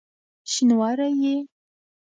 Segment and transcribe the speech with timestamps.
[0.51, 1.35] شینواری یې؟!